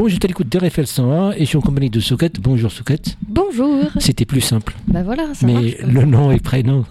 [0.00, 2.40] Bon, je t'écoute d'RFL 101 et je suis en compagnie de Soquette.
[2.40, 3.18] Bonjour Soquette.
[3.28, 3.84] Bonjour.
[3.98, 4.74] C'était plus simple.
[4.88, 5.74] Bah voilà, ça mais marche.
[5.86, 6.86] le nom et prénom.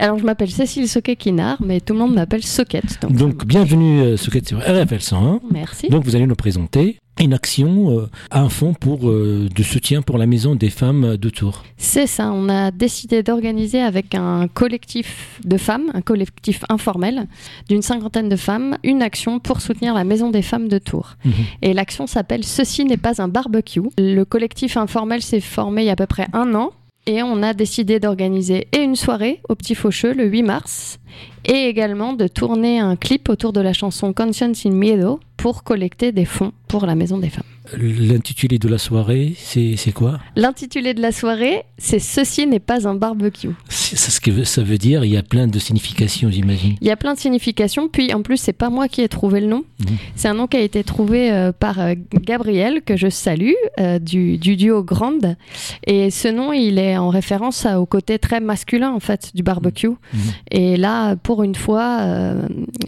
[0.00, 2.98] Alors je m'appelle Cécile Soquet-Quinard, mais tout le monde m'appelle Soquette.
[3.02, 5.40] Donc, Donc, bienvenue euh, Soquette sur RFL 101.
[5.52, 5.88] merci.
[5.90, 10.16] Donc, vous allez nous présenter une action, euh, un fonds pour, euh, de soutien pour
[10.18, 11.64] la maison des femmes de Tours.
[11.76, 17.26] C'est ça, on a décidé d'organiser avec un collectif de femmes, un collectif informel
[17.68, 21.16] d'une cinquantaine de femmes, une action pour soutenir la maison des femmes de Tours.
[21.24, 21.32] Mhm.
[21.62, 23.82] Et l'action s'appelle Ceci n'est pas un barbecue.
[23.98, 26.72] Le collectif informel s'est formé il y a à peu près un an.
[27.06, 30.98] Et on a décidé d'organiser et une soirée au Petit Faucheux le 8 mars
[31.46, 36.12] et également de tourner un clip autour de la chanson Conscience in Miedo pour collecter
[36.12, 37.59] des fonds pour la Maison des Femmes.
[37.78, 40.18] L'intitulé de la soirée, c'est quoi?
[40.34, 43.50] L'intitulé de la soirée, c'est Ceci n'est pas un barbecue.
[43.68, 45.04] C'est ce que ça veut dire.
[45.04, 46.76] Il y a plein de significations, j'imagine.
[46.80, 49.40] Il y a plein de significations, puis en plus, c'est pas moi qui ai trouvé
[49.40, 49.64] le nom.
[49.80, 49.86] Mhm.
[50.16, 53.98] C'est un nom qui a été trouvé euh, par euh, Gabriel, que je salue, euh,
[53.98, 55.36] du, du duo Grande.
[55.86, 59.42] Et ce nom, il est en référence à- au côté très masculin, en fait, du
[59.42, 59.88] barbecue.
[59.90, 60.20] Mhm.
[60.50, 62.00] Et là, pour une fois,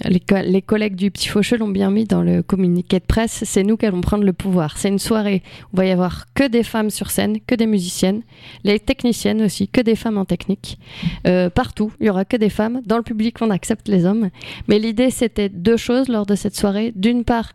[0.04, 3.42] les, co- les collègues du Petit Faucheux l'ont bien mis dans le communiqué de presse,
[3.44, 4.61] c'est nous qui allons prendre le pouvoir.
[4.76, 7.66] C'est une soirée où il va y avoir que des femmes sur scène, que des
[7.66, 8.22] musiciennes,
[8.64, 10.78] les techniciennes aussi, que des femmes en technique.
[11.26, 12.80] Euh, partout, il y aura que des femmes.
[12.86, 14.30] Dans le public, on accepte les hommes.
[14.68, 16.92] Mais l'idée, c'était deux choses lors de cette soirée.
[16.96, 17.52] D'une part,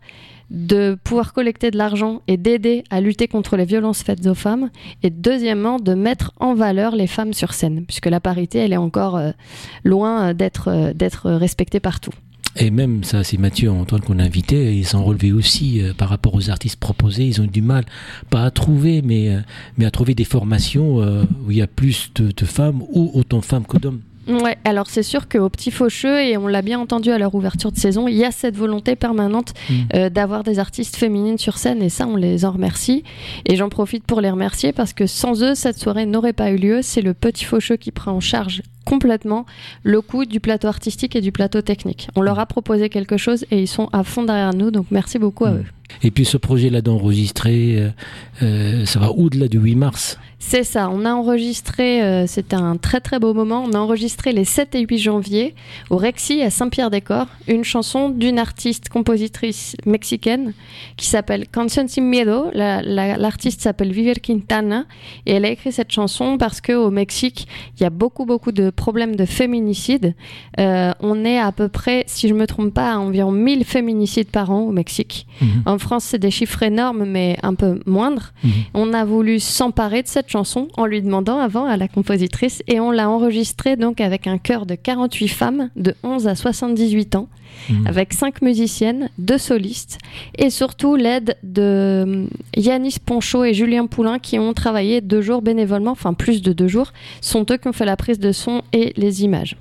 [0.50, 4.70] de pouvoir collecter de l'argent et d'aider à lutter contre les violences faites aux femmes.
[5.02, 8.78] Et deuxièmement, de mettre en valeur les femmes sur scène, puisque la parité, elle est
[8.78, 9.30] encore euh,
[9.84, 12.12] loin euh, d'être d'être respectée partout.
[12.60, 16.08] Et même ça, c'est Mathieu Antoine qu'on a invités, ils sont relevés aussi euh, par
[16.08, 17.24] rapport aux artistes proposés.
[17.24, 17.84] Ils ont eu du mal,
[18.30, 22.10] pas à trouver, mais, euh, à trouver des formations euh, où il y a plus
[22.16, 24.00] de, de femmes ou autant de femmes que d'hommes.
[24.28, 27.72] Ouais, alors c'est sûr qu'au Petit Faucheux, et on l'a bien entendu à leur ouverture
[27.72, 29.74] de saison, il y a cette volonté permanente Mm.
[29.94, 33.04] euh, d'avoir des artistes féminines sur scène, et ça, on les en remercie.
[33.46, 36.56] Et j'en profite pour les remercier parce que sans eux, cette soirée n'aurait pas eu
[36.56, 36.80] lieu.
[36.82, 39.44] C'est le Petit Faucheux qui prend en charge complètement
[39.82, 42.08] le coût du plateau artistique et du plateau technique.
[42.16, 45.18] On leur a proposé quelque chose et ils sont à fond derrière nous, donc merci
[45.18, 45.64] beaucoup à eux.
[46.02, 47.88] Et puis ce projet-là d'enregistrer, euh,
[48.42, 50.18] euh, ça va au-delà du 8 mars.
[50.40, 54.32] C'est ça, on a enregistré, euh, c'était un très très beau moment, on a enregistré
[54.32, 55.54] les 7 et 8 janvier
[55.90, 60.52] au Rexy à Saint-Pierre-des-Corps, une chanson d'une artiste compositrice mexicaine
[60.96, 62.46] qui s'appelle Canción sin Miedo.
[62.54, 64.84] La- la- L'artiste s'appelle Viver Quintana
[65.26, 68.70] et elle a écrit cette chanson parce qu'au Mexique, il y a beaucoup beaucoup de
[68.70, 70.14] problèmes de féminicide.
[70.60, 74.28] Euh, on est à peu près, si je me trompe pas, à environ 1000 féminicides
[74.30, 75.26] par an au Mexique.
[75.40, 75.62] Mhm.
[75.66, 78.32] En France, c'est des chiffres énormes mais un peu moindres.
[78.44, 78.50] Mhm.
[78.74, 82.80] On a voulu s'emparer de cette chanson en lui demandant avant à la compositrice et
[82.80, 87.28] on l'a enregistrée donc avec un chœur de 48 femmes de 11 à 78 ans,
[87.70, 87.86] Mhm.
[87.86, 89.98] avec 5 musiciennes, 2 solistes
[90.36, 95.42] et surtout l'aide de hum, Yanis Ponchot et Julien Poulain qui ont travaillé deux jours
[95.42, 98.62] bénévolement, enfin plus de deux jours, sont eux qui ont fait la prise de son
[98.72, 99.56] et les images.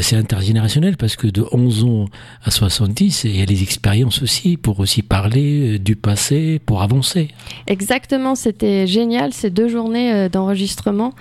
[0.00, 2.04] C'est intergénérationnel parce que de 11 ans
[2.44, 6.82] à 70, il y a les expériences aussi pour aussi parler euh, du passé, pour
[6.82, 7.28] avancer.
[7.66, 11.12] Exactement, c'était génial ces deux journées euh, d'enregistrement.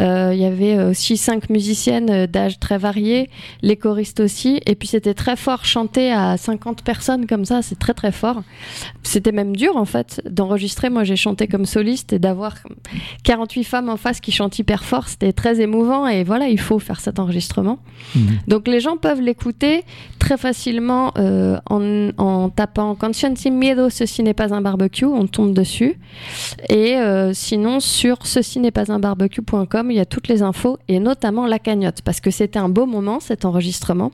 [0.00, 3.30] Euh, Il y avait aussi cinq musiciennes d'âge très variés,
[3.62, 7.78] les choristes aussi, et puis c'était très fort chanter à 50 personnes comme ça, c'est
[7.78, 8.42] très très fort.
[9.02, 10.90] C'était même dur en fait d'enregistrer.
[10.90, 12.54] Moi j'ai chanté comme soliste et d'avoir
[13.24, 16.78] 48 femmes en face qui chantent hyper fort, c'était très émouvant et voilà, il faut
[16.78, 17.78] faire cet enregistrement.
[18.14, 18.38] Mhm.
[18.48, 19.84] Donc les gens peuvent l'écouter
[20.30, 25.52] très facilement euh, en, en tapant sin Miedo, ceci n'est pas un barbecue, on tombe
[25.52, 25.98] dessus.
[26.68, 30.78] Et euh, sinon sur ceci n'est pas un barbecue.com, il y a toutes les infos
[30.86, 34.12] et notamment la cagnotte parce que c'était un beau moment cet enregistrement.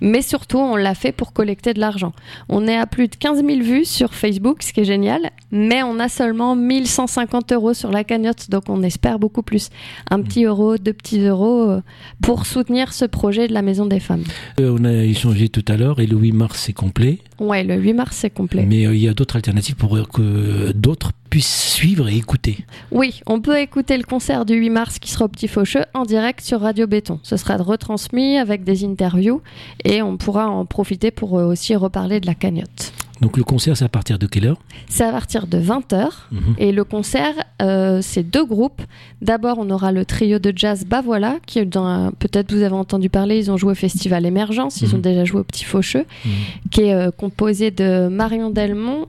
[0.00, 2.12] Mais surtout, on l'a fait pour collecter de l'argent.
[2.48, 5.82] On est à plus de 15 000 vues sur Facebook, ce qui est génial, mais
[5.82, 9.70] on a seulement 1150 euros sur la cagnotte, donc on espère beaucoup plus.
[10.10, 11.82] Un petit euro, deux petits euros euh,
[12.22, 14.24] pour soutenir ce projet de la Maison des Femmes.
[14.60, 17.18] Euh, on a échangé tout à l'heure et le 8 mars c'est complet.
[17.38, 18.66] Ouais, le 8 mars, c'est complet.
[18.66, 22.58] Mais euh, il y a d'autres alternatives pour euh, que d'autres puissent suivre et écouter.
[22.90, 26.04] Oui, on peut écouter le concert du 8 mars qui sera au Petit Faucheux en
[26.04, 27.20] direct sur Radio Béton.
[27.22, 29.40] Ce sera retransmis avec des interviews
[29.84, 32.92] et on pourra en profiter pour euh, aussi reparler de la cagnotte.
[33.20, 34.58] Donc le concert c'est à partir de quelle heure?
[34.88, 36.40] C'est à partir de 20h Mhm.
[36.58, 38.80] et le concert, euh, c'est deux groupes.
[39.20, 43.10] D'abord, on aura le trio de jazz Bah voilà, qui un- peut-être vous avez entendu
[43.10, 45.02] parler, ils ont joué au Festival Émergence, ils ont Mhm.
[45.02, 46.30] déjà joué au Petit Faucheux, Mhm.
[46.70, 49.06] qui est euh, composé de Marion Delmont,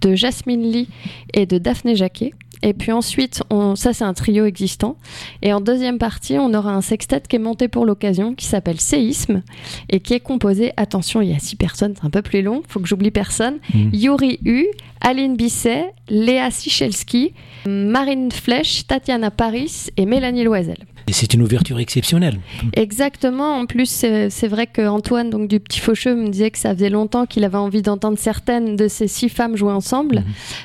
[0.00, 0.88] de Jasmine Lee
[1.34, 2.32] et de Daphné Jacquet.
[2.62, 4.96] Et puis ensuite, on, ça c'est un trio existant.
[5.42, 8.80] Et en deuxième partie, on aura un sextet qui est monté pour l'occasion, qui s'appelle
[8.80, 9.42] Séisme,
[9.88, 12.62] et qui est composé, attention, il y a six personnes, c'est un peu plus long,
[12.68, 13.58] faut que j'oublie personne.
[13.72, 13.90] Mm.
[13.92, 14.66] Yuri U,
[15.00, 17.32] Aline Bisset, Léa Sichelski,
[17.66, 20.78] Marine Flech, Tatiana Paris et Mélanie Loisel.
[21.08, 22.38] Et c'est une ouverture exceptionnelle.
[22.74, 23.54] Exactement.
[23.54, 27.24] En plus, c'est vrai qu'Antoine, donc du Petit Faucheux, me disait que ça faisait longtemps
[27.24, 30.16] qu'il avait envie d'entendre certaines de ces six femmes jouer ensemble.
[30.16, 30.24] Mhm.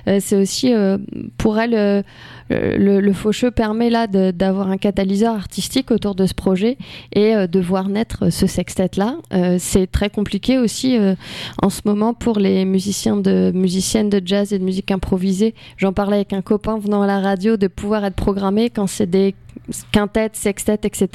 [0.09, 0.97] Euh, c'est aussi euh,
[1.37, 2.01] pour elle euh,
[2.49, 6.77] le, le, Faucheux permet là d'avoir un catalyseur artistique autour de ce projet
[7.13, 9.15] et de voir naître ce sextet là.
[9.59, 10.97] c'est très compliqué aussi
[11.61, 15.53] en ce moment pour les musiciens de musiciennes de jazz et de musique improvisée.
[15.77, 19.09] J'en parlais avec un copain venant à la radio de pouvoir être programmé quand c'est
[19.09, 19.35] des
[19.91, 21.07] quintette, sextet, etc.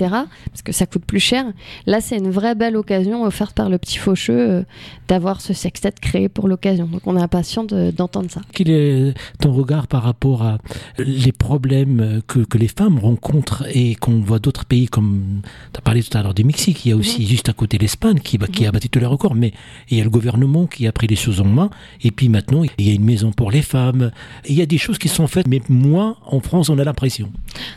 [0.50, 1.44] Parce que ça coûte plus cher.
[1.86, 4.62] Là, c'est une vraie belle occasion offerte par le petit Faucheux euh,
[5.08, 6.86] d'avoir ce sextet créé pour l'occasion.
[6.86, 8.40] Donc, on est impatient d'entendre ça.
[8.52, 10.58] Quel est ton regard par rapport à
[11.18, 15.42] les problèmes que, que les femmes rencontrent et qu'on voit d'autres pays comme
[15.72, 17.78] tu as parlé tout à l'heure du Mexique, il y a aussi juste à côté
[17.78, 19.52] l'Espagne qui, qui a battu tous les records, mais
[19.90, 21.70] il y a le gouvernement qui a pris les choses en main.
[22.02, 24.10] Et puis maintenant, il y a une maison pour les femmes.
[24.46, 27.30] il y a des choses qui sont faites, mais moins en France, on a l'impression.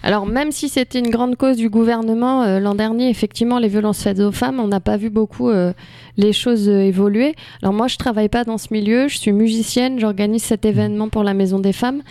[0.04, 4.04] Alors, même si c'était une grande cause du gouvernement euh, l'an dernier, effectivement, les violences
[4.04, 5.74] faites aux femmes, on n'a pas vu beaucoup euh,
[6.18, 7.36] les choses euh, évoluer.
[7.62, 11.24] Alors moi, je travaille pas dans ce milieu, je suis musicienne, j'organise cet événement pour
[11.24, 12.02] la Maison des Femmes.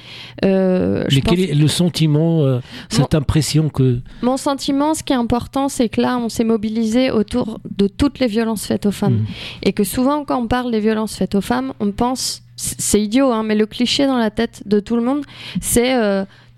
[0.43, 4.01] Mais quel est le sentiment, cette impression que...
[4.23, 8.19] Mon sentiment, ce qui est important, c'est que là, on s'est mobilisé autour de toutes
[8.19, 9.21] les violences faites aux femmes.
[9.21, 9.27] Mmh.
[9.65, 13.33] Et que souvent, quand on parle des violences faites aux femmes, on pense c'est idiot,
[13.33, 15.25] hein, mais le cliché dans la tête de tout le monde,
[15.61, 15.95] c'est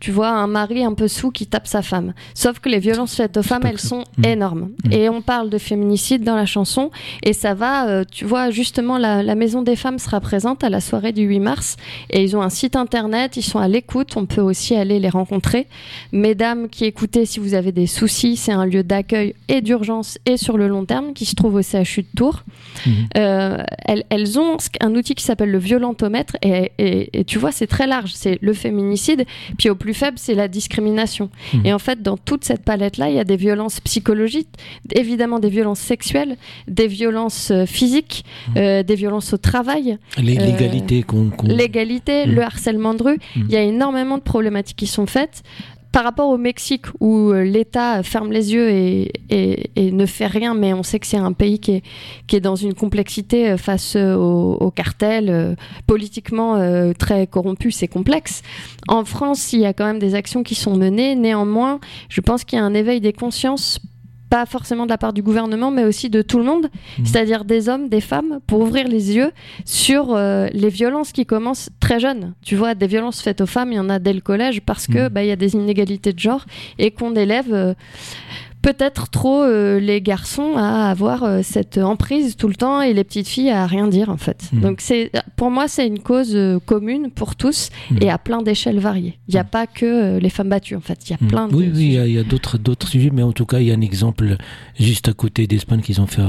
[0.03, 2.13] tu vois un mari un peu sous qui tape sa femme.
[2.35, 4.25] Sauf que les violences faites aux femmes, elles sont mmh.
[4.25, 4.71] énormes.
[4.85, 4.93] Mmh.
[4.93, 6.91] Et on parle de féminicide dans la chanson.
[7.23, 10.81] Et ça va, euh, tu vois, justement, la, Maison des Femmes sera présente à la
[10.81, 11.77] soirée du 8 mars.
[12.11, 14.17] Et ils ont un site internet, ils sont à l'écoute.
[14.17, 15.69] On peut aussi aller les rencontrer.
[16.11, 20.37] Mesdames qui écoutez, si vous avez des soucis, c'est un lieu d'accueil et d'urgence et
[20.37, 22.43] sur le long terme qui se trouve au CHU de Tours.
[22.85, 22.91] Mmh.
[23.19, 26.37] Euh, elles, ont un outil qui s'appelle le violentomètre.
[26.43, 28.11] Et, et tu vois, c'est très large.
[28.15, 29.27] C'est le féminicide.
[29.59, 31.31] Puis au plus faible, c'est la discrimination.
[31.53, 31.67] Mmh.
[31.67, 34.49] Et en fait, dans toute cette palette-là, il y a des violences psychologiques,
[34.95, 36.37] évidemment des violences sexuelles,
[36.69, 38.53] des violences euh, physiques, mmh.
[38.57, 39.99] euh, des violences au travail.
[40.19, 41.31] L'égalité qu'on...
[41.45, 42.31] L'égalité, mmh.
[42.31, 43.19] le harcèlement de rue.
[43.37, 45.43] Il y a énormément de problématiques qui sont faites
[45.93, 49.13] par rapport au Mexique où euh, l'État ferme les yeux et,
[49.77, 51.83] ne fait rien, mais on sait que c'est un pays qui
[52.31, 55.57] est, dans une complexité euh, face euh, au, cartel,
[55.87, 58.43] politiquement très corrompu, c'est complexe.
[58.89, 61.15] En France, il y a quand même des actions qui sont menées.
[61.15, 61.79] Néanmoins,
[62.09, 63.79] je pense qu'il y a un éveil des consciences
[64.33, 67.05] pas forcément de la part du gouvernement, mais aussi de tout le monde, mmh.
[67.05, 69.31] c'est-à-dire des hommes, des femmes, pour ouvrir les yeux
[69.67, 72.33] sur euh, les violences qui commencent très jeunes.
[72.41, 74.87] Tu vois, des violences faites aux femmes, il y en a dès le collège parce
[74.87, 75.09] que mmh.
[75.11, 76.47] bah, il y a des inégalités de genre
[76.79, 77.75] et qu'on élève euh,
[78.63, 83.05] peut-être trop euh, les garçons à avoir euh, cette emprise tout le temps et les
[83.05, 84.49] petites filles à rien dire en fait.
[84.53, 84.61] Hmm.
[84.61, 87.99] Donc c'est pour moi c'est une cause euh, commune pour tous hmm.
[88.01, 89.19] et à plein d'échelles variées.
[89.29, 89.49] Il n'y a hmm.
[89.49, 92.13] pas que les femmes battues en fait, il y a plein de Oui oui, il
[92.13, 94.37] y a, d'autres d'autres sujets mais en tout cas il y a un exemple
[94.79, 96.23] juste à côté d'Espagne qu'ils ont fait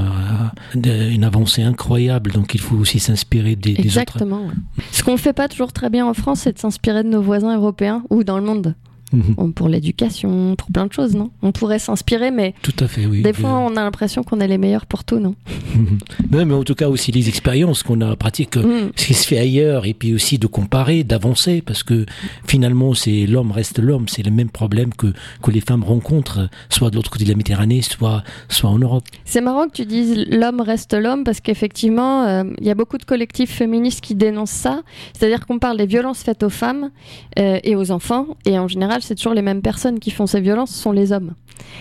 [0.74, 3.80] une avancée incroyable donc il faut aussi s'inspirer des, autres.
[3.80, 4.48] Exactement.
[4.90, 7.56] Ce qu'on fait pas toujours très bien en France c'est de s'inspirer de nos voisins
[7.56, 8.74] européens ou dans le monde.
[9.14, 9.52] Mhm.
[9.52, 11.30] pour l'éducation, pour plein de choses, non?
[11.42, 13.22] On pourrait s'inspirer, mais tout à fait, oui.
[13.22, 15.34] Des fois, on a l'impression qu'on est les meilleurs pour tout, non?
[15.74, 15.98] Mhm.
[16.32, 18.90] Non, mais en tout cas aussi les expériences qu'on a pratiquées, mhm.
[18.96, 22.06] ce qui se fait ailleurs, et puis aussi de comparer, d'avancer, parce que
[22.46, 26.90] finalement, c'est l'homme reste l'homme, c'est le même problème que que les femmes rencontrent, soit
[26.90, 29.04] de l'autre côté de la Méditerranée, soit soit en Europe.
[29.24, 32.98] C'est marrant que tu dises l'homme reste l'homme, parce qu'effectivement, euh, il y a beaucoup
[32.98, 36.90] de collectifs féministes qui dénoncent ça, c'est-à-dire qu'on parle des violences faites aux femmes
[37.38, 40.40] euh, et aux enfants, et en général c'est toujours les mêmes personnes qui font ces
[40.40, 41.34] violences, ce sont les hommes.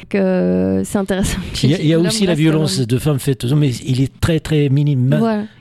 [0.10, 1.40] Que c'est intéressant.
[1.64, 4.40] Il y a, aussi la violence de femmes faites aux hommes, mais il est très
[4.40, 5.18] très minime.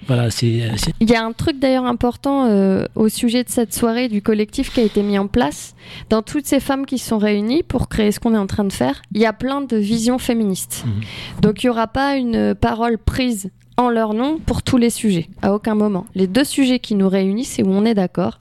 [0.07, 0.31] Voilà.
[0.31, 4.21] c'est, Il y a un truc d'ailleurs important euh, au sujet de cette soirée du
[4.21, 5.75] collectif qui a été mis en place.
[6.11, 8.73] Dans toutes ces femmes qui sont réunies pour créer ce qu'on est en train de
[8.73, 10.85] faire, il y a plein de visions féministes.
[10.85, 10.93] Mhm.
[11.41, 15.29] Donc il n'y aura pas une parole prise en leur nom pour tous les sujets,
[15.41, 16.07] à aucun moment.
[16.15, 18.39] Les deux sujets qui nous réunissent et où on est d'accord,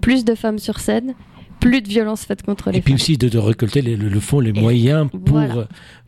[0.00, 1.14] plus de femmes sur scène
[1.64, 2.78] plus de violence faite contre les femmes.
[2.78, 5.64] Et puis aussi de, récolter le, fond, les moyens pour,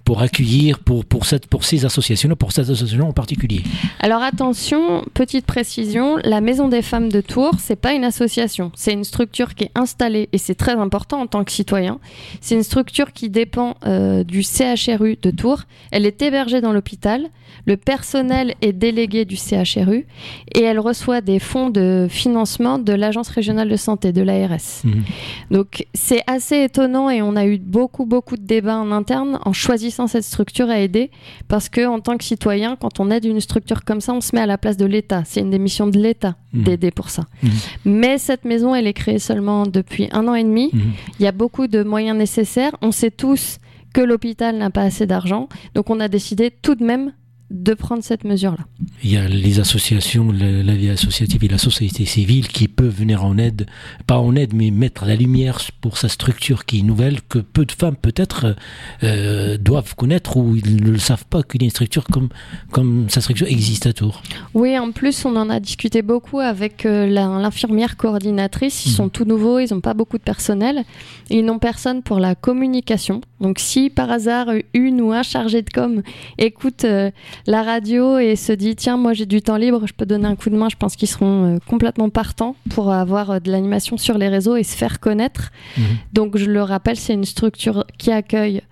[0.07, 3.63] pour accueillir pour, pour, cette, pour ces associations, pour cette association en particulier.
[3.99, 8.93] Alors attention, petite précision, la Maison des femmes de Tours, c'est pas une association, c'est
[8.93, 11.99] une structure qui est installée, et c'est très important en tant que citoyen,
[12.41, 17.29] c'est une structure qui dépend euh, du CHRU de Tours, elle est hébergée dans l'hôpital,
[17.67, 20.07] le personnel est délégué du CHRU,
[20.55, 24.85] et elle reçoit des fonds de financement de l'Agence régionale de santé, de l'ARS.
[24.85, 25.03] Mhm.
[25.51, 29.53] Donc c'est assez étonnant et on a eu beaucoup, beaucoup de débats en interne en
[29.53, 31.11] choisissant cette structure à aider
[31.49, 34.35] parce que en tant que citoyen, quand on aide une structure comme ça, on se
[34.35, 35.23] met à la place de l'État.
[35.25, 36.65] C'est une des missions de l'État mhm.
[36.65, 37.25] d'aider pour ça.
[37.43, 37.51] Mhm.
[37.87, 40.71] Mais cette maison, elle est créée seulement depuis un an et demi.
[41.19, 42.77] Il y a beaucoup de moyens nécessaires.
[42.83, 43.59] On sait tous
[43.95, 45.49] que l'hôpital n'a pas assez d'argent.
[45.75, 47.13] Donc on a décidé tout de même
[47.51, 48.67] de prendre cette mesure-là.
[49.05, 53.25] Il y a les associations, la, vie associative et la société civile qui peuvent venir
[53.25, 53.67] en aide,
[54.07, 57.65] pas en aide, mais mettre la lumière pour sa structure qui est nouvelle, que peu
[57.65, 58.55] de femmes peut-être
[59.03, 62.29] euh, doivent connaître ou ils ne le savent pas qu'une structure comme,
[62.71, 64.23] comme sa structure existe à Tours.
[64.55, 68.87] Oui, en plus, on en a discuté beaucoup avec euh, l'infirmière coordinatrice.
[68.87, 69.11] Ils sont mhm.
[69.11, 70.85] tout nouveaux, ils n'ont pas beaucoup de personnel.
[71.31, 73.21] Ils n'ont personne pour la communication.
[73.41, 76.03] Donc si par hasard une ou un chargé de com
[76.39, 77.11] écoute euh,
[77.47, 80.37] la radio et se dit tiens moi j'ai du temps libre, je peux donner un
[80.37, 83.97] coup de main, je pense qu'ils seront euh, complètement partants pour avoir euh, de l'animation
[83.97, 85.51] sur les réseaux et se faire connaître.
[85.77, 85.85] Mhm.
[86.13, 88.63] Donc je le rappelle, c'est une structure qui accueille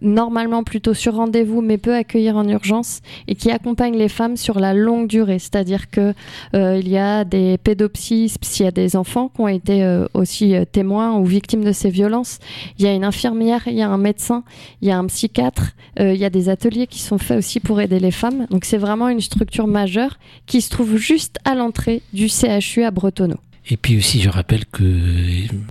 [0.00, 4.58] normalement plutôt sur rendez-vous, mais peut accueillir en urgence et qui accompagne les femmes sur
[4.58, 5.38] la longue durée.
[5.38, 6.14] C'est-à-dire que
[6.54, 10.06] euh, il y a des pédopsies, s'il y a des enfants qui ont été euh,
[10.14, 12.38] aussi euh, témoins ou victimes de ces violences.
[12.78, 14.44] Il y a une infirmière, il y a un médecin,
[14.80, 15.72] il y a un psychiatre.
[15.98, 18.46] il y a des ateliers qui sont faits aussi pour aider les femmes.
[18.50, 22.90] Donc c'est vraiment une structure majeure qui se trouve juste à l'entrée du CHU à
[22.90, 23.38] Bretonneau.
[23.68, 24.82] Et puis aussi, je rappelle que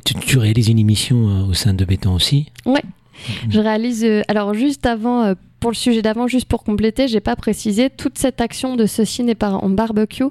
[0.06, 2.48] tu, tu réalises une émission au sein de Béton aussi.
[2.66, 2.84] Ouais,
[3.50, 4.04] je réalise.
[4.04, 7.92] Euh, alors, juste avant, euh, pour le sujet d'avant, juste pour compléter, j'ai pas précisé,
[7.92, 10.26] toute cette action de ceci n'est pas en barbecue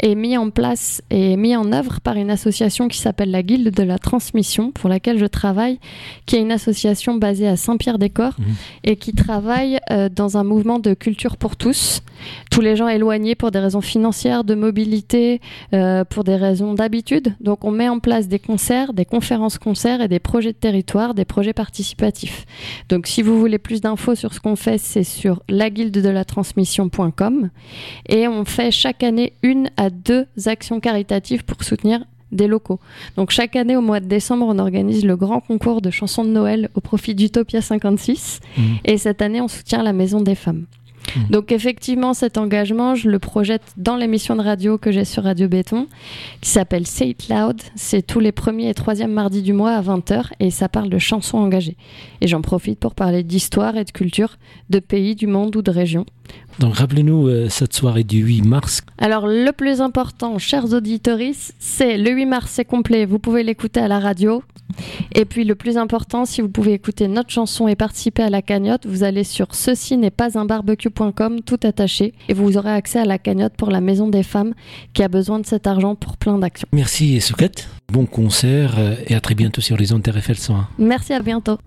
[0.00, 3.70] est mise en place et mise en œuvre par une association qui s'appelle la Guilde
[3.70, 5.78] de la Transmission, pour laquelle je travaille,
[6.26, 8.44] qui est une association basée à Saint-Pierre-des-Corps mmh.
[8.84, 12.02] et qui travaille euh, dans un mouvement de culture pour tous.
[12.50, 15.40] Tous les gens éloignés pour des raisons financières, de mobilité,
[15.72, 17.34] euh, pour des raisons d'habitude.
[17.40, 21.24] Donc on met en place des concerts, des conférences-concerts et des projets de territoire, des
[21.24, 22.44] projets participatifs.
[22.88, 27.50] Donc si vous voulez plus d'infos sur ce qu'on fait, c'est sur laguilde-de-la-transmission.com
[28.08, 32.80] et on fait chaque année une à deux actions caritatives pour soutenir des locaux.
[33.16, 36.30] Donc chaque année au mois de décembre, on organise le grand concours de chansons de
[36.30, 38.62] Noël au profit d'Utopia 56 mmh.
[38.84, 40.66] et cette année on soutient la Maison des Femmes.
[41.16, 41.30] Mmh.
[41.30, 45.48] Donc effectivement, cet engagement, je le projette dans l'émission de radio que j'ai sur Radio
[45.48, 45.86] Béton,
[46.40, 47.60] qui s'appelle Say It Loud.
[47.74, 50.98] C'est tous les premiers et troisièmes mardis du mois à 20h et ça parle de
[50.98, 51.76] chansons engagées.
[52.20, 54.36] Et j'en profite pour parler d'histoire et de culture,
[54.70, 56.06] de pays, du monde ou de régions.
[56.58, 58.82] Donc rappelez-nous euh, cette soirée du 8 mars.
[58.98, 61.18] Alors le plus important, chers auditeurs,
[61.58, 63.06] c'est le 8 mars, c'est complet.
[63.06, 64.42] Vous pouvez l'écouter à la radio.
[65.14, 68.42] Et puis le plus important, si vous pouvez écouter notre chanson et participer à la
[68.42, 72.98] cagnotte, vous allez sur ceci n'est pas un barbecue.com tout attaché et vous aurez accès
[72.98, 74.54] à la cagnotte pour la Maison des Femmes
[74.92, 76.68] qui a besoin de cet argent pour plein d'actions.
[76.72, 80.68] Merci Souquette, bon concert euh, et à très bientôt sur les ondes RFL 101.
[80.78, 81.58] Merci, à bientôt.